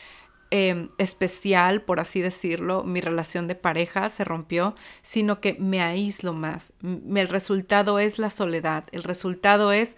em, 0.51 0.91
especial, 0.99 1.83
por 1.83 2.01
así 2.01 2.21
decirlo, 2.21 2.85
mi 2.85 3.01
relación 3.01 3.49
de 3.49 3.55
pareja 3.57 4.09
se 4.09 4.25
rompió, 4.25 4.75
sino 5.03 5.41
que 5.41 5.55
me 5.59 5.83
aíslo 5.83 6.33
más. 6.33 6.73
El 6.83 7.29
resultado 7.29 7.99
es 7.99 8.19
la 8.19 8.31
soledad, 8.31 8.85
el 8.93 9.03
resultado 9.03 9.73
es 9.73 9.97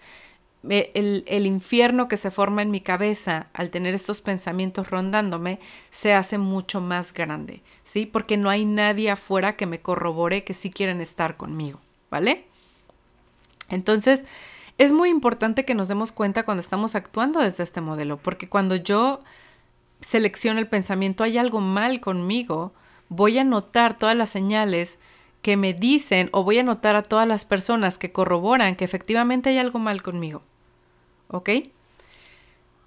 el, 0.69 1.45
infierno 1.45 2.07
que 2.07 2.17
se 2.17 2.31
forma 2.31 2.61
en 2.61 2.71
mi 2.71 2.81
cabeza 2.81 3.47
al 3.53 3.69
tener 3.69 3.93
estos 3.93 4.21
pensamientos 4.21 4.89
rondándome 4.89 5.59
se 5.91 6.13
hace 6.13 6.37
mucho 6.37 6.81
más 6.81 7.13
grande, 7.13 7.61
¿sí? 7.83 8.05
Porque 8.05 8.37
no 8.37 8.49
hay 8.49 8.65
nadie 8.65 9.11
afuera 9.11 9.55
que 9.55 9.65
me 9.65 9.81
corrobore 9.81 10.43
que 10.43 10.53
sí 10.53 10.69
quieren 10.69 11.01
estar 11.01 11.37
conmigo, 11.37 11.79
¿vale? 12.09 12.45
Entonces, 13.69 14.25
es 14.77 14.93
muy 14.93 15.09
importante 15.09 15.65
que 15.65 15.75
nos 15.75 15.87
demos 15.87 16.11
cuenta 16.11 16.43
cuando 16.43 16.61
estamos 16.61 16.95
actuando 16.95 17.39
desde 17.39 17.63
este 17.63 17.81
modelo, 17.81 18.17
porque 18.17 18.47
cuando 18.47 18.75
yo 18.75 19.21
selecciono 20.01 20.59
el 20.59 20.67
pensamiento, 20.67 21.23
hay 21.23 21.37
algo 21.37 21.61
mal 21.61 21.99
conmigo, 21.99 22.73
voy 23.09 23.37
a 23.37 23.43
notar 23.43 23.97
todas 23.97 24.15
las 24.15 24.29
señales 24.29 24.99
que 25.41 25.57
me 25.57 25.73
dicen 25.73 26.29
o 26.33 26.43
voy 26.43 26.59
a 26.59 26.63
notar 26.63 26.95
a 26.95 27.03
todas 27.03 27.27
las 27.27 27.45
personas 27.45 27.97
que 27.97 28.11
corroboran 28.11 28.75
que 28.75 28.85
efectivamente 28.85 29.49
hay 29.49 29.57
algo 29.57 29.79
mal 29.79 30.01
conmigo. 30.03 30.43
¿Ok? 31.29 31.49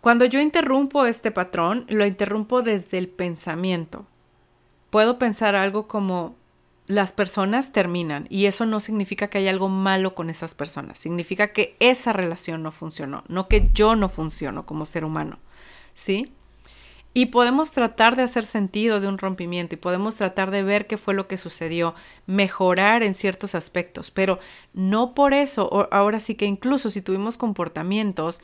Cuando 0.00 0.24
yo 0.24 0.40
interrumpo 0.40 1.04
este 1.06 1.30
patrón, 1.30 1.84
lo 1.88 2.06
interrumpo 2.06 2.62
desde 2.62 2.98
el 2.98 3.08
pensamiento. 3.08 4.06
Puedo 4.88 5.18
pensar 5.18 5.54
algo 5.54 5.86
como 5.86 6.34
las 6.86 7.12
personas 7.12 7.72
terminan 7.72 8.26
y 8.30 8.46
eso 8.46 8.66
no 8.66 8.80
significa 8.80 9.28
que 9.28 9.38
hay 9.38 9.48
algo 9.48 9.68
malo 9.68 10.14
con 10.14 10.28
esas 10.28 10.54
personas, 10.54 10.98
significa 10.98 11.52
que 11.52 11.76
esa 11.78 12.12
relación 12.12 12.64
no 12.64 12.72
funcionó, 12.72 13.22
no 13.28 13.46
que 13.46 13.70
yo 13.72 13.94
no 13.94 14.08
funciono 14.08 14.66
como 14.66 14.84
ser 14.84 15.04
humano. 15.04 15.38
¿Sí? 15.94 16.32
Y 17.12 17.26
podemos 17.26 17.72
tratar 17.72 18.14
de 18.14 18.22
hacer 18.22 18.44
sentido 18.44 19.00
de 19.00 19.08
un 19.08 19.18
rompimiento 19.18 19.74
y 19.74 19.78
podemos 19.78 20.14
tratar 20.14 20.50
de 20.52 20.62
ver 20.62 20.86
qué 20.86 20.96
fue 20.96 21.14
lo 21.14 21.26
que 21.26 21.36
sucedió, 21.36 21.94
mejorar 22.26 23.02
en 23.02 23.14
ciertos 23.14 23.56
aspectos, 23.56 24.12
pero 24.12 24.38
no 24.74 25.14
por 25.14 25.34
eso, 25.34 25.88
ahora 25.90 26.20
sí 26.20 26.36
que 26.36 26.46
incluso 26.46 26.88
si 26.88 27.02
tuvimos 27.02 27.36
comportamientos 27.36 28.40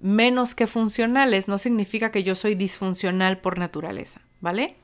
menos 0.00 0.54
que 0.54 0.66
funcionales, 0.66 1.48
no 1.48 1.58
significa 1.58 2.10
que 2.10 2.22
yo 2.22 2.34
soy 2.34 2.54
disfuncional 2.54 3.38
por 3.38 3.58
naturaleza, 3.58 4.20
¿vale? 4.40 4.76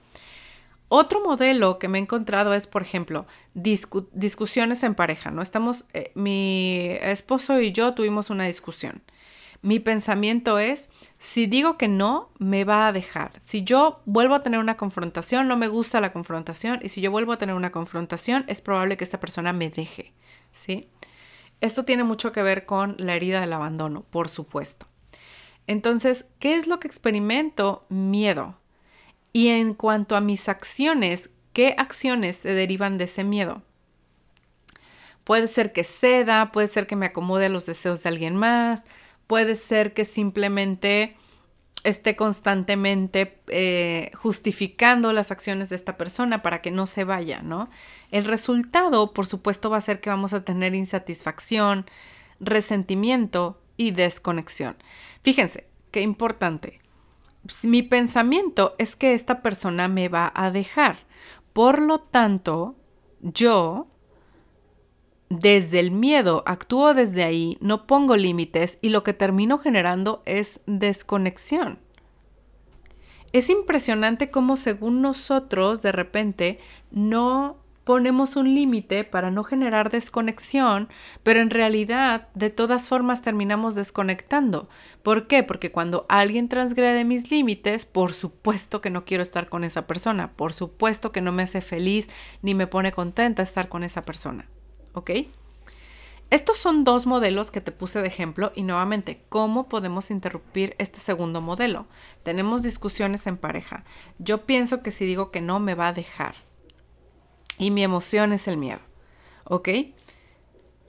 Otro 0.88 1.20
modelo 1.22 1.78
que 1.78 1.88
me 1.88 1.98
he 1.98 2.02
encontrado 2.02 2.54
es, 2.54 2.66
por 2.66 2.82
ejemplo, 2.82 3.26
discusiones 3.54 4.82
en 4.84 4.94
pareja, 4.94 5.30
¿no? 5.30 5.42
Estamos, 5.42 5.84
eh, 5.94 6.12
mi 6.14 6.90
esposo 7.00 7.60
y 7.60 7.72
yo 7.72 7.92
tuvimos 7.94 8.30
una 8.30 8.44
discusión 8.44 9.02
mi 9.62 9.80
pensamiento 9.80 10.58
es, 10.58 10.88
si 11.18 11.46
digo 11.46 11.76
que 11.78 11.88
no, 11.88 12.30
me 12.38 12.64
va 12.64 12.86
a 12.86 12.92
dejar. 12.92 13.32
Si 13.40 13.64
yo 13.64 14.00
vuelvo 14.04 14.34
a 14.34 14.42
tener 14.42 14.60
una 14.60 14.76
confrontación, 14.76 15.48
no 15.48 15.56
me 15.56 15.68
gusta 15.68 16.00
la 16.00 16.12
confrontación, 16.12 16.80
y 16.82 16.88
si 16.88 17.00
yo 17.00 17.10
vuelvo 17.10 17.32
a 17.32 17.38
tener 17.38 17.54
una 17.54 17.72
confrontación, 17.72 18.44
es 18.48 18.60
probable 18.60 18.96
que 18.96 19.04
esta 19.04 19.20
persona 19.20 19.52
me 19.52 19.70
deje, 19.70 20.12
¿sí? 20.52 20.88
Esto 21.60 21.84
tiene 21.84 22.04
mucho 22.04 22.32
que 22.32 22.42
ver 22.42 22.66
con 22.66 22.96
la 22.98 23.14
herida 23.14 23.40
del 23.40 23.52
abandono, 23.52 24.04
por 24.10 24.28
supuesto. 24.28 24.86
Entonces, 25.66 26.26
¿qué 26.38 26.56
es 26.56 26.66
lo 26.66 26.78
que 26.78 26.86
experimento? 26.86 27.86
Miedo. 27.88 28.58
Y 29.32 29.48
en 29.48 29.75
cuanto 29.75 30.16
a 30.16 30.20
mis 30.20 30.48
acciones, 30.48 31.30
¿qué 31.52 31.75
acciones 31.78 32.36
se 32.36 32.54
derivan 32.54 32.98
de 32.98 33.04
ese 33.04 33.25
miedo? 33.25 33.62
Puede 35.25 35.48
ser 35.48 35.72
que 35.72 35.82
ceda, 35.82 36.52
puede 36.52 36.68
ser 36.68 36.86
que 36.86 36.94
me 36.94 37.06
acomode 37.06 37.46
a 37.46 37.48
los 37.48 37.66
deseos 37.66 38.02
de 38.02 38.10
alguien 38.10 38.36
más, 38.36 38.86
puede 39.26 39.54
ser 39.54 39.92
que 39.92 40.04
simplemente 40.04 41.16
esté 41.85 42.16
constantemente 42.16 43.40
eh, 43.47 44.11
justificando 44.14 45.12
las 45.12 45.30
acciones 45.30 45.68
de 45.68 45.76
esta 45.76 45.97
persona 45.97 46.42
para 46.42 46.61
que 46.61 46.73
no 46.73 46.87
se 46.87 47.04
vaya, 47.04 47.42
¿no? 47.42 47.71
El 48.11 48.25
resultado, 48.25 49.12
por 49.12 49.26
supuesto, 49.26 49.71
va 49.71 49.76
a 49.76 49.80
ser 49.83 50.00
que 50.00 50.11
vamos 50.11 50.33
a 50.33 50.45
tener 50.45 50.75
insatisfacción, 50.75 51.87
resentimiento 52.40 53.61
y 53.76 53.92
desconexión. 53.92 54.76
Fíjense, 55.23 55.68
qué 55.92 56.00
importante. 56.00 56.80
Mi 57.62 57.83
pensamiento 57.83 58.75
es 58.78 58.97
que 58.97 59.14
esta 59.14 59.40
persona 59.40 59.87
me 59.87 60.09
va 60.09 60.33
a 60.35 60.50
dejar. 60.50 60.99
Por 61.52 61.80
lo 61.80 62.00
tanto, 62.00 62.75
yo 63.21 63.87
desde 65.28 65.80
el 65.80 65.90
miedo, 65.90 66.42
actúo 66.47 66.95
desde 66.95 67.25
ahí, 67.25 67.59
no 67.61 67.87
pongo 67.87 68.16
límites 68.16 68.78
y 68.80 68.90
lo 68.90 69.02
que 69.02 69.12
termino 69.12 69.59
generando 69.59 70.23
es 70.25 70.61
desconexión. 70.66 71.78
Es 73.33 73.50
impresionante 73.50 74.30
cómo 74.30 74.56
según 74.56 75.02
nosotros 75.02 75.83
de 75.83 75.92
repente 75.92 76.59
no 76.90 77.59
ponemos 77.87 78.35
un 78.35 78.52
límite 78.52 79.04
para 79.04 79.30
no 79.30 79.45
generar 79.45 79.90
desconexión, 79.90 80.88
pero 81.23 81.40
en 81.40 81.50
realidad 81.50 82.28
de 82.35 82.50
todas 82.50 82.88
formas 82.88 83.23
terminamos 83.23 83.76
desconectando. 83.76 84.68
¿Por 85.04 85.28
qué? 85.28 85.45
Porque 85.45 85.71
cuando 85.71 86.04
alguien 86.09 86.49
transgrede 86.49 87.04
mis 87.04 87.30
límites, 87.30 87.85
por 87.85 88.12
supuesto 88.12 88.80
que 88.80 88.90
no 88.90 89.04
quiero 89.04 89.23
estar 89.23 89.49
con 89.49 89.62
esa 89.62 89.87
persona, 89.87 90.33
por 90.33 90.52
supuesto 90.52 91.12
que 91.12 91.21
no 91.21 91.30
me 91.30 91.45
hace 91.45 91.61
feliz 91.61 92.11
ni 92.42 92.54
me 92.54 92.66
pone 92.66 92.90
contenta 92.90 93.42
estar 93.42 93.68
con 93.68 93.85
esa 93.85 94.02
persona. 94.02 94.47
¿Ok? 94.96 95.10
Estos 96.30 96.58
son 96.58 96.82
dos 96.82 97.06
modelos 97.06 97.52
que 97.52 97.60
te 97.60 97.70
puse 97.70 98.00
de 98.00 98.08
ejemplo 98.08 98.50
y 98.56 98.64
nuevamente, 98.64 99.22
¿cómo 99.28 99.68
podemos 99.68 100.10
interrumpir 100.10 100.74
este 100.78 100.98
segundo 100.98 101.40
modelo? 101.40 101.86
Tenemos 102.24 102.64
discusiones 102.64 103.28
en 103.28 103.36
pareja. 103.36 103.84
Yo 104.18 104.44
pienso 104.44 104.82
que 104.82 104.90
si 104.90 105.04
digo 105.04 105.30
que 105.30 105.40
no, 105.40 105.60
me 105.60 105.74
va 105.74 105.88
a 105.88 105.92
dejar. 105.92 106.34
Y 107.58 107.70
mi 107.70 107.84
emoción 107.84 108.32
es 108.32 108.48
el 108.48 108.56
miedo, 108.56 108.80
¿ok? 109.44 109.68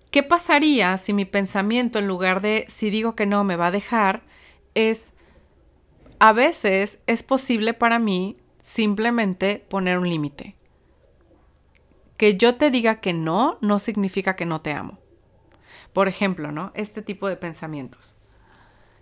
¿Qué 0.10 0.24
pasaría 0.24 0.98
si 0.98 1.14
mi 1.14 1.26
pensamiento 1.26 2.00
en 2.00 2.08
lugar 2.08 2.42
de 2.42 2.66
si 2.68 2.90
digo 2.90 3.16
que 3.16 3.26
no, 3.26 3.44
me 3.44 3.58
va 3.58 3.68
a 3.68 3.72
dejar, 3.72 4.24
es, 4.74 5.14
a 6.20 6.34
veces 6.34 7.00
es 7.08 7.24
posible 7.24 7.74
para 7.74 8.00
mí 8.00 8.38
simplemente 8.60 9.64
poner 9.70 10.00
un 10.00 10.10
límite? 10.10 10.57
Que 12.18 12.36
yo 12.36 12.56
te 12.56 12.72
diga 12.72 13.00
que 13.00 13.14
no 13.14 13.58
no 13.62 13.80
significa 13.80 14.36
que 14.36 14.46
no 14.46 14.62
te 14.62 14.72
amo. 14.74 15.00
Por 15.94 16.08
ejemplo, 16.08 16.52
¿no? 16.52 16.72
Este 16.76 17.02
tipo 17.02 17.28
de 17.28 17.38
pensamientos. 17.38 18.16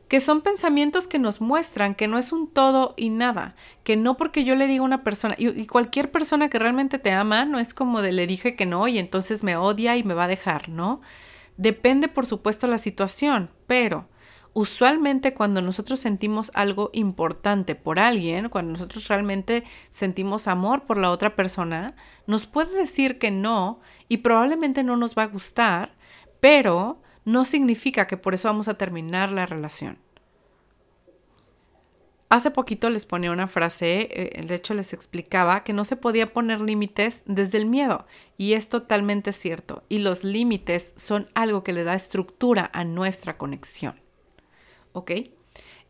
Que 0.08 0.20
son 0.20 0.42
pensamientos 0.42 1.08
que 1.08 1.18
nos 1.18 1.42
muestran 1.42 1.96
que 1.96 2.08
no 2.08 2.18
es 2.18 2.32
un 2.32 2.48
todo 2.48 2.94
y 2.96 3.10
nada, 3.10 3.56
que 3.84 3.98
no 3.98 4.18
porque 4.18 4.44
yo 4.44 4.56
le 4.56 4.68
diga 4.68 4.82
a 4.82 4.86
una 4.86 5.04
persona, 5.04 5.36
y, 5.38 5.66
cualquier 5.66 6.12
persona 6.12 6.48
que 6.48 6.60
realmente 6.60 7.00
te 7.00 7.12
ama, 7.12 7.44
no 7.46 7.58
es 7.58 7.74
como 7.74 8.04
de 8.04 8.12
le 8.12 8.28
dije 8.28 8.56
que 8.56 8.68
no 8.68 8.88
y 8.88 9.00
entonces 9.00 9.44
me 9.44 9.58
odia 9.58 9.98
y 9.98 10.04
me 10.04 10.14
va 10.14 10.26
a 10.26 10.28
dejar, 10.28 10.70
¿no? 10.70 11.02
Depende, 11.58 12.08
por 12.08 12.28
supuesto, 12.28 12.68
la 12.68 12.78
situación, 12.78 13.50
pero 13.66 14.08
usualmente 14.56 15.34
cuando 15.34 15.62
nosotros 15.62 16.00
sentimos 16.00 16.50
algo 16.54 16.90
importante 16.94 17.76
por 17.76 18.00
alguien, 18.00 18.48
cuando 18.48 18.72
nosotros 18.72 19.10
realmente 19.10 19.66
sentimos 19.90 20.48
amor 20.48 20.86
por 20.86 20.98
la 20.98 21.12
otra 21.12 21.36
persona, 21.36 21.94
nos 22.26 22.48
puede 22.48 22.74
decir 22.78 23.20
que 23.20 23.32
no 23.32 23.82
y 24.08 24.18
probablemente 24.18 24.82
no 24.82 24.96
nos 24.96 25.14
va 25.14 25.24
a 25.24 25.28
gustar, 25.28 25.98
pero 26.40 27.02
no 27.26 27.44
significa 27.44 28.08
que 28.08 28.16
por 28.16 28.34
eso 28.34 28.48
vamos 28.48 28.70
a 28.70 28.78
terminar 28.78 29.30
la 29.30 29.46
relación. 29.46 30.00
Hace 32.30 32.50
poquito 32.50 32.90
les 32.90 33.06
ponía 33.06 33.32
una 33.32 33.50
frase, 33.50 34.08
eh, 34.10 34.42
de 34.42 34.56
hecho 34.56 34.74
les 34.74 34.94
explicaba 34.94 35.66
que 35.66 35.74
no 35.74 35.84
se 35.84 35.98
podía 35.98 36.32
poner 36.32 36.62
límites 36.62 37.24
desde 37.26 37.58
el 37.58 37.66
miedo 37.66 38.08
y 38.38 38.54
es 38.54 38.70
totalmente 38.70 39.34
cierto 39.34 39.84
y 39.90 40.00
los 40.00 40.24
límites 40.24 40.94
son 40.96 41.30
algo 41.34 41.62
que 41.62 41.74
le 41.74 41.84
da 41.84 41.94
estructura 41.94 42.70
a 42.74 42.86
nuestra 42.86 43.38
conexión. 43.38 44.05
¿Ok? 44.96 45.12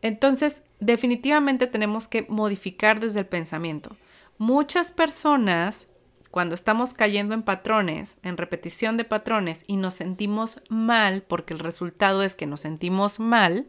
Entonces, 0.02 0.62
definitivamente 0.80 1.66
tenemos 1.66 2.08
que 2.08 2.26
modificar 2.28 3.00
desde 3.00 3.20
el 3.20 3.26
pensamiento. 3.26 3.96
Muchas 4.36 4.92
personas, 4.92 5.86
cuando 6.30 6.54
estamos 6.54 6.92
cayendo 6.92 7.34
en 7.34 7.42
patrones, 7.42 8.18
en 8.22 8.36
repetición 8.36 8.96
de 8.98 9.04
patrones 9.04 9.64
y 9.66 9.76
nos 9.76 9.94
sentimos 9.94 10.60
mal, 10.68 11.22
porque 11.22 11.54
el 11.54 11.60
resultado 11.60 12.22
es 12.22 12.34
que 12.34 12.46
nos 12.46 12.60
sentimos 12.60 13.18
mal, 13.18 13.66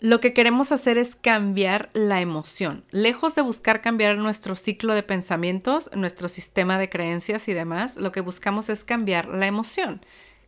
lo 0.00 0.18
que 0.20 0.32
queremos 0.32 0.72
hacer 0.72 0.96
es 0.96 1.14
cambiar 1.14 1.90
la 1.92 2.22
emoción. 2.22 2.84
Lejos 2.90 3.34
de 3.34 3.42
buscar 3.42 3.82
cambiar 3.82 4.16
nuestro 4.16 4.56
ciclo 4.56 4.94
de 4.94 5.02
pensamientos, 5.02 5.90
nuestro 5.94 6.28
sistema 6.28 6.78
de 6.78 6.88
creencias 6.88 7.48
y 7.48 7.52
demás, 7.52 7.96
lo 7.96 8.10
que 8.10 8.22
buscamos 8.22 8.70
es 8.70 8.82
cambiar 8.82 9.28
la 9.28 9.46
emoción. 9.46 10.00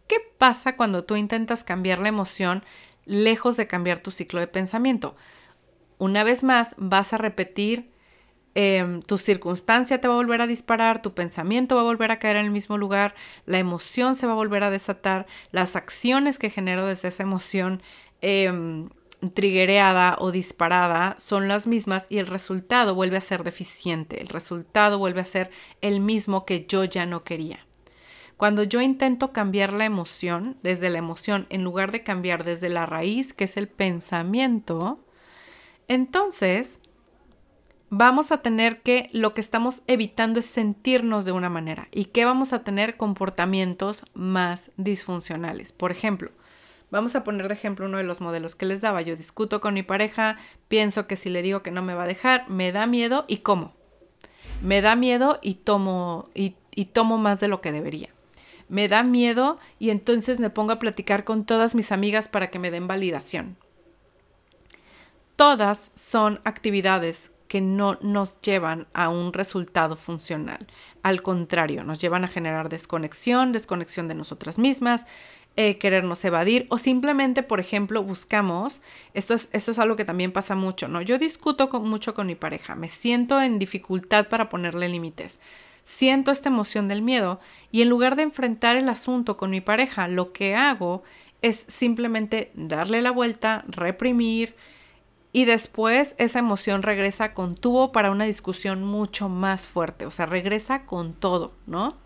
¿Qué 0.06 0.16
pasa 0.38 0.76
cuando 0.76 1.04
tú 1.04 1.16
intentas 1.16 1.64
cambiar 1.64 1.98
la 1.98 2.08
emoción 2.08 2.64
lejos 3.04 3.56
de 3.56 3.66
cambiar 3.66 4.00
tu 4.00 4.10
ciclo 4.10 4.40
de 4.40 4.46
pensamiento? 4.46 5.16
Una 5.98 6.24
vez 6.24 6.42
más, 6.42 6.74
vas 6.78 7.12
a 7.12 7.18
repetir, 7.18 7.90
em, 8.54 9.00
tu 9.02 9.18
circunstancia 9.18 10.00
te 10.00 10.08
va 10.08 10.14
a 10.14 10.18
volver 10.18 10.42
a 10.42 10.46
disparar, 10.46 11.00
tu 11.00 11.14
pensamiento 11.14 11.76
va 11.76 11.82
a 11.82 11.84
volver 11.84 12.10
a 12.10 12.18
caer 12.18 12.36
en 12.36 12.46
el 12.46 12.50
mismo 12.50 12.76
lugar, 12.76 13.14
la 13.46 13.58
emoción 13.58 14.16
se 14.16 14.26
va 14.26 14.32
a 14.32 14.36
volver 14.36 14.64
a 14.64 14.70
desatar, 14.70 15.26
las 15.52 15.76
acciones 15.76 16.38
que 16.38 16.50
genero 16.50 16.86
desde 16.86 17.08
esa 17.08 17.22
emoción 17.22 17.82
eh, 18.20 18.88
triggereada 19.30 20.16
o 20.18 20.32
disparada 20.32 21.14
son 21.18 21.48
las 21.48 21.66
mismas 21.66 22.06
y 22.08 22.18
el 22.18 22.26
resultado 22.26 22.94
vuelve 22.94 23.16
a 23.16 23.20
ser 23.20 23.44
deficiente, 23.44 24.20
el 24.20 24.28
resultado 24.28 24.98
vuelve 24.98 25.20
a 25.20 25.24
ser 25.24 25.50
el 25.80 26.00
mismo 26.00 26.44
que 26.44 26.66
yo 26.66 26.84
ya 26.84 27.06
no 27.06 27.22
quería. 27.22 27.64
Cuando 28.42 28.64
yo 28.64 28.80
intento 28.80 29.32
cambiar 29.32 29.72
la 29.72 29.84
emoción, 29.84 30.56
desde 30.64 30.90
la 30.90 30.98
emoción, 30.98 31.46
en 31.48 31.62
lugar 31.62 31.92
de 31.92 32.02
cambiar 32.02 32.42
desde 32.42 32.68
la 32.70 32.86
raíz, 32.86 33.32
que 33.32 33.44
es 33.44 33.56
el 33.56 33.68
pensamiento, 33.68 34.98
entonces 35.86 36.80
vamos 37.88 38.32
a 38.32 38.38
tener 38.38 38.82
que 38.82 39.10
lo 39.12 39.32
que 39.32 39.40
estamos 39.40 39.82
evitando 39.86 40.40
es 40.40 40.46
sentirnos 40.46 41.24
de 41.24 41.30
una 41.30 41.50
manera 41.50 41.86
y 41.92 42.06
que 42.06 42.24
vamos 42.24 42.52
a 42.52 42.64
tener 42.64 42.96
comportamientos 42.96 44.06
más 44.12 44.72
disfuncionales. 44.76 45.70
Por 45.70 45.92
ejemplo, 45.92 46.32
vamos 46.90 47.14
a 47.14 47.22
poner 47.22 47.46
de 47.46 47.54
ejemplo 47.54 47.86
uno 47.86 47.98
de 47.98 48.02
los 48.02 48.20
modelos 48.20 48.56
que 48.56 48.66
les 48.66 48.80
daba. 48.80 49.02
Yo 49.02 49.14
discuto 49.14 49.60
con 49.60 49.74
mi 49.74 49.84
pareja, 49.84 50.36
pienso 50.66 51.06
que 51.06 51.14
si 51.14 51.30
le 51.30 51.42
digo 51.42 51.62
que 51.62 51.70
no 51.70 51.82
me 51.82 51.94
va 51.94 52.02
a 52.02 52.08
dejar, 52.08 52.50
me 52.50 52.72
da 52.72 52.88
miedo 52.88 53.24
y 53.28 53.36
cómo. 53.36 53.72
Me 54.62 54.80
da 54.80 54.96
miedo 54.96 55.38
y 55.42 55.54
tomo, 55.54 56.28
y, 56.34 56.56
y 56.74 56.86
tomo 56.86 57.18
más 57.18 57.38
de 57.38 57.46
lo 57.46 57.60
que 57.60 57.70
debería 57.70 58.10
me 58.72 58.88
da 58.88 59.02
miedo 59.02 59.58
y 59.78 59.90
entonces 59.90 60.40
me 60.40 60.48
pongo 60.48 60.72
a 60.72 60.78
platicar 60.78 61.24
con 61.24 61.44
todas 61.44 61.74
mis 61.74 61.92
amigas 61.92 62.28
para 62.28 62.48
que 62.48 62.58
me 62.58 62.70
den 62.70 62.86
validación. 62.86 63.58
Todas 65.36 65.90
son 65.94 66.40
actividades 66.44 67.32
que 67.48 67.60
no 67.60 67.98
nos 68.00 68.40
llevan 68.40 68.86
a 68.94 69.10
un 69.10 69.34
resultado 69.34 69.94
funcional. 69.94 70.66
Al 71.02 71.20
contrario, 71.20 71.84
nos 71.84 71.98
llevan 71.98 72.24
a 72.24 72.28
generar 72.28 72.70
desconexión, 72.70 73.52
desconexión 73.52 74.08
de 74.08 74.14
nosotras 74.14 74.58
mismas, 74.58 75.04
eh, 75.56 75.76
querernos 75.76 76.24
evadir 76.24 76.66
o 76.70 76.78
simplemente, 76.78 77.42
por 77.42 77.60
ejemplo, 77.60 78.02
buscamos, 78.02 78.80
esto 79.12 79.34
es, 79.34 79.50
esto 79.52 79.72
es 79.72 79.78
algo 79.78 79.96
que 79.96 80.06
también 80.06 80.32
pasa 80.32 80.54
mucho, 80.54 80.88
¿no? 80.88 81.02
Yo 81.02 81.18
discuto 81.18 81.68
mucho 81.68 82.14
con 82.14 82.26
mi 82.26 82.36
pareja, 82.36 82.74
me 82.74 82.88
siento 82.88 83.38
en 83.38 83.58
dificultad 83.58 84.28
para 84.28 84.48
ponerle 84.48 84.88
límites 84.88 85.40
siento 85.84 86.30
esta 86.30 86.48
emoción 86.48 86.88
del 86.88 87.02
miedo 87.02 87.40
y 87.70 87.82
en 87.82 87.88
lugar 87.88 88.16
de 88.16 88.22
enfrentar 88.22 88.76
el 88.76 88.88
asunto 88.88 89.36
con 89.36 89.50
mi 89.50 89.60
pareja, 89.60 90.08
lo 90.08 90.32
que 90.32 90.54
hago 90.54 91.02
es 91.42 91.64
simplemente 91.68 92.52
darle 92.54 93.02
la 93.02 93.10
vuelta, 93.10 93.64
reprimir 93.66 94.54
y 95.32 95.44
después 95.46 96.14
esa 96.18 96.38
emoción 96.38 96.82
regresa 96.82 97.32
con 97.34 97.56
tubo 97.56 97.90
para 97.90 98.10
una 98.10 98.24
discusión 98.24 98.84
mucho 98.84 99.28
más 99.28 99.66
fuerte, 99.66 100.06
o 100.06 100.10
sea, 100.10 100.26
regresa 100.26 100.84
con 100.84 101.14
todo, 101.14 101.54
¿no? 101.66 101.96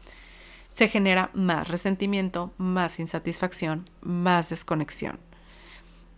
Se 0.71 0.89
genera 0.89 1.31
más 1.35 1.69
resentimiento, 1.69 2.53
más 2.57 3.01
insatisfacción, 3.01 3.91
más 4.01 4.51
desconexión. 4.51 5.19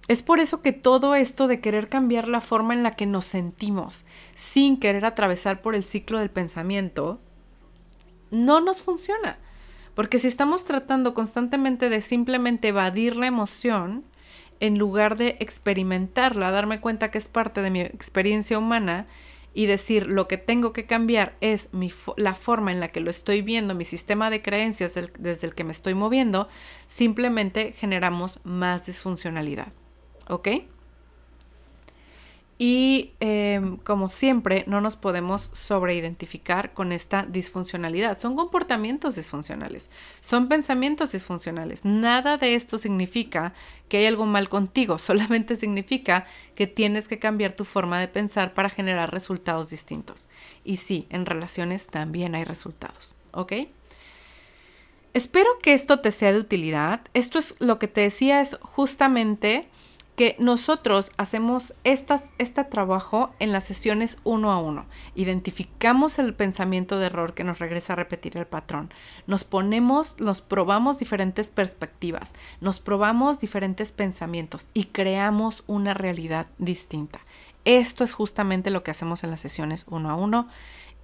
Es 0.07 0.23
por 0.23 0.41
eso 0.41 0.63
que 0.63 0.73
todo 0.73 1.15
esto 1.15 1.49
de 1.49 1.61
querer 1.61 1.89
cambiar 1.89 2.29
la 2.29 2.41
forma 2.41 2.75
en 2.75 2.83
la 2.83 2.97
que 2.97 3.07
nos 3.07 3.27
sentimos, 3.27 4.07
sin 4.35 4.81
querer 4.81 5.05
atravesar 5.05 5.61
por 5.61 5.75
el 5.75 5.85
ciclo 5.85 6.19
del 6.19 6.31
pensamiento, 6.31 7.21
no 8.31 8.61
nos 8.61 8.83
funciona. 8.83 9.39
Porque 9.95 10.19
si 10.19 10.29
estamos 10.29 10.65
tratando 10.65 11.15
constantemente 11.15 11.89
de 11.89 12.03
simplemente 12.03 12.69
evadir 12.69 13.17
la 13.17 13.27
emoción, 13.27 14.05
en 14.61 14.79
lugar 14.79 15.17
de 15.17 15.37
experimentarla, 15.41 16.51
darme 16.51 16.81
cuenta 16.81 17.11
que 17.11 17.19
es 17.19 17.29
parte 17.29 17.63
de 17.63 17.71
mi 17.71 17.81
experiencia 17.81 18.59
humana 18.59 19.07
y 19.55 19.67
decir 19.67 20.07
lo 20.07 20.29
que 20.29 20.37
tengo 20.37 20.73
que 20.73 20.87
cambiar 20.87 21.37
es 21.41 21.69
mi 21.73 21.93
la 22.17 22.35
forma 22.35 22.71
en 22.71 22.81
la 22.81 22.89
que 22.89 23.01
lo 23.01 23.11
estoy 23.11 23.43
viendo, 23.43 23.75
mi 23.75 23.85
sistema 23.85 24.31
de 24.31 24.43
creencias 24.43 24.95
desde 25.19 25.47
el 25.47 25.55
que 25.55 25.65
me 25.65 25.73
estoy 25.73 25.95
moviendo, 25.95 26.49
simplemente 26.87 27.73
generamos 27.73 28.41
más 28.45 28.87
disfuncionalidad. 28.87 29.73
¿Ok? 30.29 30.49
Y 32.61 33.13
em, 33.21 33.77
como 33.77 34.09
siempre, 34.11 34.65
no 34.67 34.81
nos 34.81 34.97
podemos 34.97 35.49
sobreidentificar 35.53 36.75
con 36.75 36.91
esta 36.91 37.23
disfuncionalidad. 37.23 38.19
Son 38.19 38.35
comportamientos 38.35 39.15
disfuncionales, 39.15 39.91
son 40.21 40.49
pensamientos 40.49 41.13
disfuncionales. 41.13 41.85
Nada 41.85 42.37
de 42.37 42.55
esto 42.55 42.77
significa 42.77 43.55
que 43.89 43.99
hay 43.99 44.07
algo 44.07 44.27
mal 44.27 44.49
contigo, 44.49 44.99
solamente 44.99 45.55
significa 45.55 46.27
que 46.57 46.67
tienes 46.67 47.07
que 47.07 47.21
cambiar 47.21 47.53
tu 47.53 47.65
forma 47.65 48.01
de 48.01 48.09
pensar 48.09 48.55
para 48.55 48.71
generar 48.71 49.13
resultados 49.13 49.71
distintos. 49.71 50.27
Y 50.65 50.79
sí, 50.79 51.07
en 51.11 51.27
relaciones 51.27 51.87
también 51.87 52.35
hay 52.35 52.43
resultados, 52.43 53.15
¿ok? 53.31 53.53
Espero 55.15 55.49
que 55.63 55.75
esto 55.75 56.01
te 56.01 56.11
sea 56.11 56.33
de 56.33 56.41
utilidad. 56.41 57.03
Esto 57.15 57.39
es 57.39 57.55
lo 57.61 57.79
que 57.79 57.89
te 57.89 58.01
decía, 58.01 58.41
es 58.41 58.57
justamente 58.63 59.69
que 60.19 60.35
nosotros 60.41 61.13
hacemos 61.17 61.75
estas, 61.85 62.29
este 62.39 62.65
trabajo 62.65 63.31
en 63.39 63.53
las 63.53 63.63
sesiones 63.63 64.19
uno 64.25 64.51
a 64.51 64.61
uno. 64.61 64.87
Identificamos 65.15 66.19
el 66.19 66.35
pensamiento 66.35 66.99
de 66.99 67.07
error 67.07 67.35
que 67.35 67.45
nos 67.45 67.61
regresa 67.61 67.93
a 67.93 67.97
repetir 67.97 68.37
el 68.37 68.45
patrón. 68.45 68.93
Nos 69.29 69.45
ponemos, 69.45 70.19
nos 70.19 70.41
probamos 70.41 70.99
diferentes 70.99 71.51
perspectivas, 71.51 72.35
nos 72.61 72.81
probamos 72.81 73.39
diferentes 73.39 73.93
pensamientos 73.93 74.71
y 74.75 74.87
creamos 74.87 75.63
una 75.69 75.95
realidad 75.95 76.49
distinta. 76.59 77.21
Esto 77.65 78.03
es 78.03 78.13
justamente 78.13 78.71
lo 78.71 78.83
que 78.83 78.91
hacemos 78.91 79.23
en 79.23 79.31
las 79.31 79.41
sesiones 79.41 79.87
uno 79.89 80.11
a 80.11 80.17
uno 80.17 80.49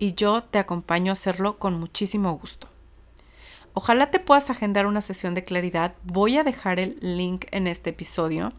y 0.00 0.14
yo 0.14 0.42
te 0.42 0.58
acompaño 0.58 1.12
a 1.12 1.14
hacerlo 1.14 1.60
con 1.60 1.78
muchísimo 1.78 2.36
gusto. 2.36 2.66
Ojalá 3.74 4.10
te 4.10 4.18
puedas 4.18 4.50
agendar 4.50 4.88
una 4.88 5.02
sesión 5.02 5.34
de 5.34 5.44
claridad. 5.44 5.94
Voy 6.02 6.36
a 6.36 6.42
dejar 6.42 6.80
el 6.80 6.98
link 7.00 7.44
en 7.52 7.68
este 7.68 7.90
episodio 7.90 8.52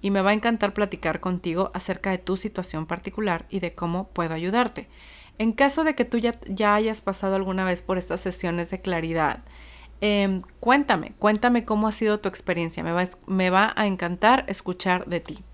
y 0.00 0.10
me 0.10 0.22
va 0.22 0.30
a 0.30 0.34
encantar 0.34 0.74
platicar 0.74 1.20
contigo 1.20 1.70
acerca 1.74 2.10
de 2.10 2.18
tu 2.18 2.36
situación 2.36 2.86
particular 2.86 3.46
y 3.50 3.60
de 3.60 3.74
cómo 3.74 4.08
puedo 4.08 4.34
ayudarte. 4.34 4.88
En 5.38 5.52
caso 5.52 5.84
de 5.84 5.94
que 5.94 6.04
tú 6.04 6.18
ya, 6.18 6.38
ya 6.48 6.74
hayas 6.74 7.02
pasado 7.02 7.36
alguna 7.36 7.64
vez 7.64 7.82
por 7.82 7.98
estas 7.98 8.20
sesiones 8.20 8.70
de 8.70 8.80
claridad, 8.80 9.44
em, 10.00 10.42
cuéntame, 10.60 11.12
cuéntame 11.18 11.64
cómo 11.64 11.88
ha 11.88 11.92
sido 11.92 12.20
tu 12.20 12.28
experiencia. 12.28 12.82
Me 12.82 12.92
va, 12.92 13.04
me 13.26 13.50
va 13.50 13.72
a 13.76 13.86
encantar 13.86 14.44
escuchar 14.48 15.06
de 15.06 15.20
ti. 15.20 15.44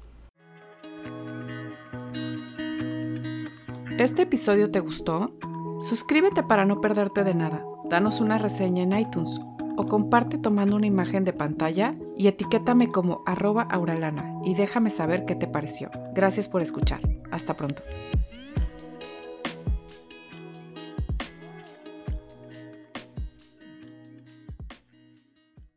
¿Este 3.99 4.23
episodio 4.23 4.71
te 4.71 4.81
gustó? 4.81 5.33
Suscríbete 5.81 6.43
para 6.43 6.65
no 6.65 6.81
perderte 6.81 7.25
de 7.25 7.35
nada. 7.35 7.65
Danos 7.85 8.21
una 8.21 8.39
reseña 8.39 8.83
en 8.83 8.99
iTunes 8.99 9.39
o 9.77 9.87
comparte 9.87 10.39
tomando 10.39 10.77
una 10.77 10.87
imagen 10.87 11.25
de 11.25 11.33
pantalla 11.33 11.95
y 12.17 12.29
etiquétame 12.29 12.89
como 12.89 13.23
arroba 13.27 13.63
auralana 13.63 14.35
y 14.45 14.55
déjame 14.55 14.91
saber 14.91 15.25
qué 15.25 15.35
te 15.35 15.47
pareció. 15.47 15.91
Gracias 16.15 16.49
por 16.49 16.63
escuchar. 16.63 17.01
Hasta 17.31 17.55
pronto. 17.55 17.83